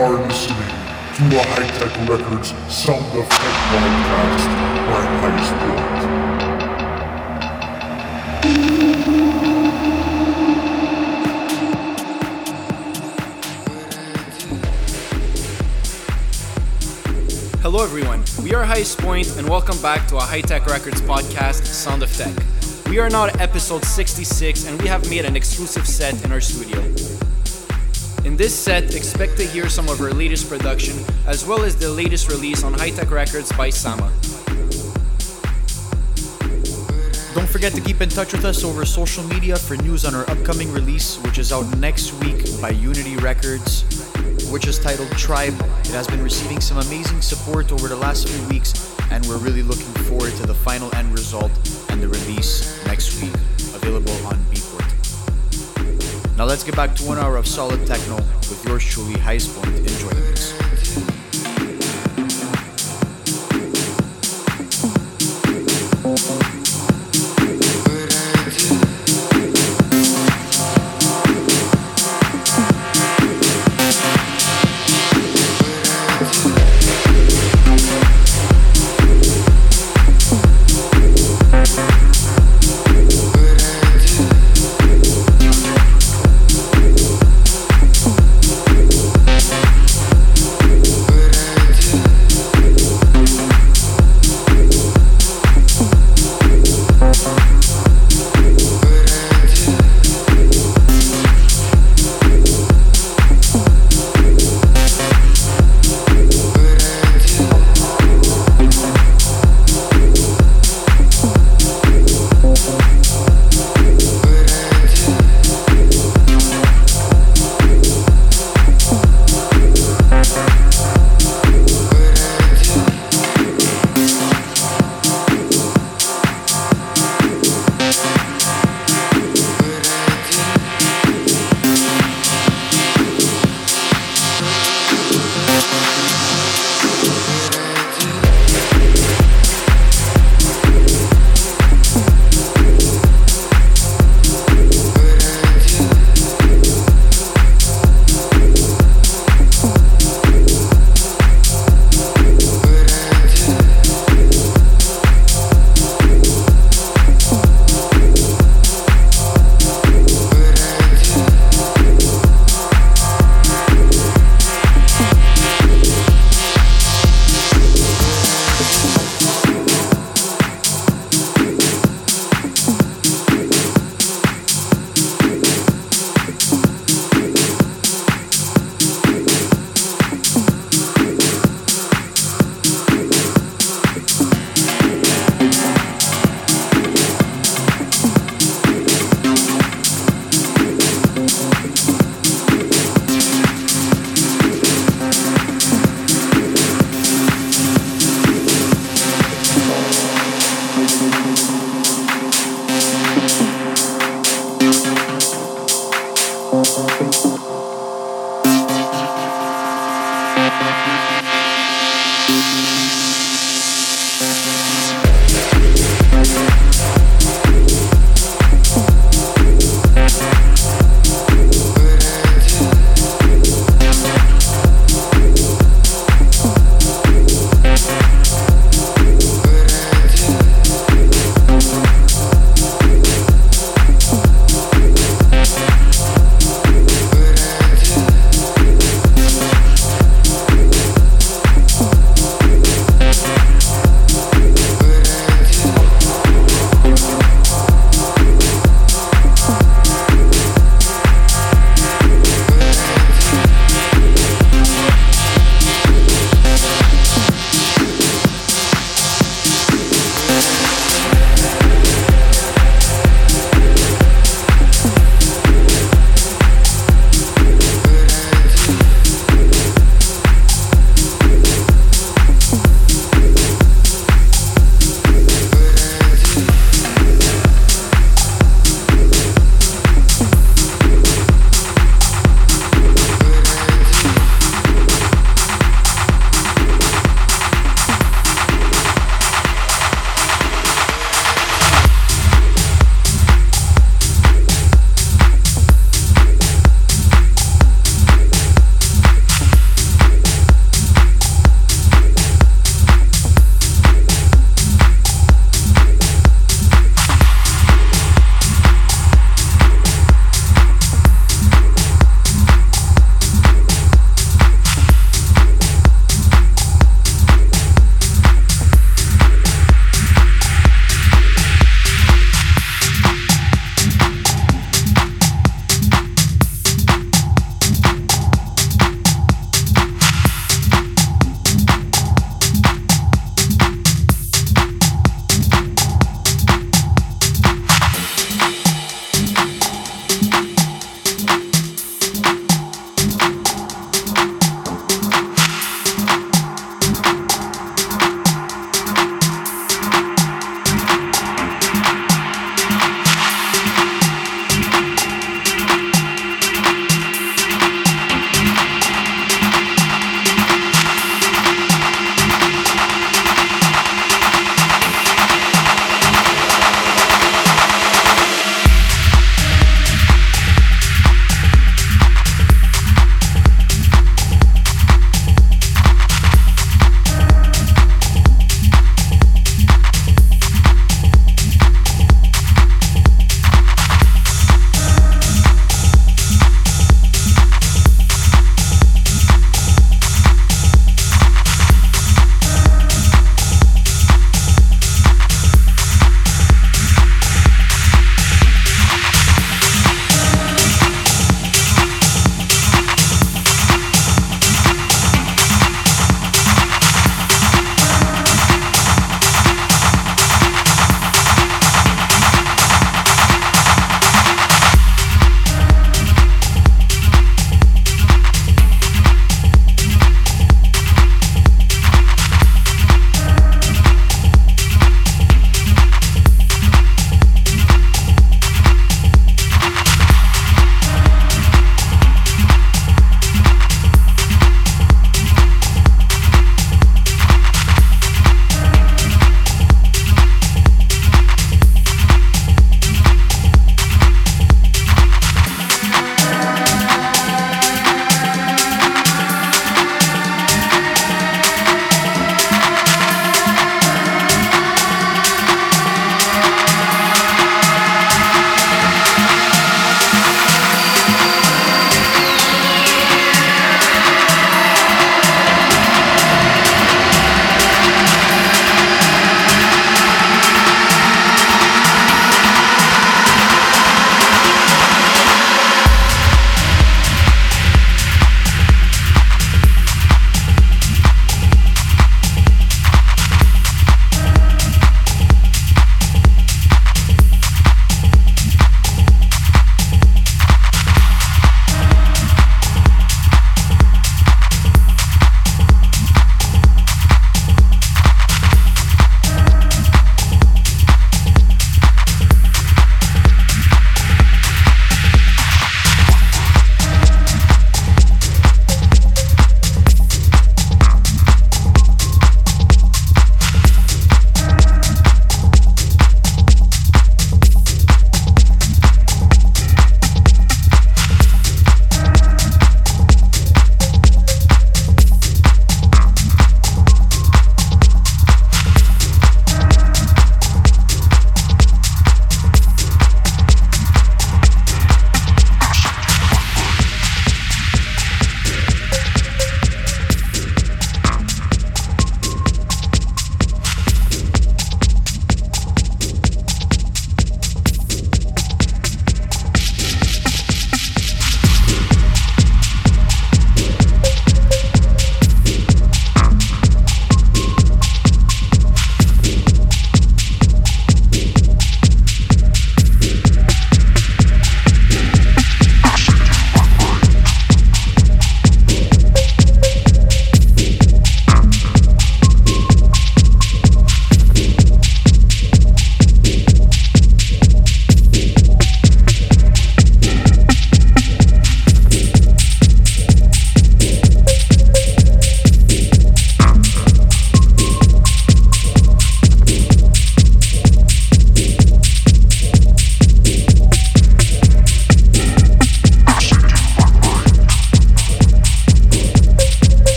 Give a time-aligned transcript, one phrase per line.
[0.00, 4.48] are listening to a Hi Tek Records Sound of Tech podcast
[4.88, 5.04] by
[5.60, 6.00] Point.
[17.60, 18.24] Hello, everyone.
[18.42, 22.34] We are Highestpoint, and welcome back to a Hi Tek Records podcast, Sound of Tech.
[22.88, 26.40] We are now at episode 66, and we have made an exclusive set in our
[26.40, 26.80] studio.
[28.40, 32.30] This set, expect to hear some of her latest production, as well as the latest
[32.30, 34.10] release on Hi Tek Records by Sama.
[37.34, 40.24] Don't forget to keep in touch with us over social media for news on our
[40.30, 43.82] upcoming release, which is out next week by Unity Records,
[44.50, 45.52] which is titled Tribe.
[45.80, 48.72] It has been receiving some amazing support over the last few weeks,
[49.10, 51.52] and we're really looking forward to the final end result
[51.90, 53.34] and the release next week,
[53.74, 54.49] available on.
[56.40, 59.76] Now let's get back to one hour of solid techno with yours truly, Point.
[59.76, 60.59] Enjoy the mix.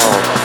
[0.00, 0.41] control.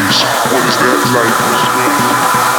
[0.00, 2.49] What is that like?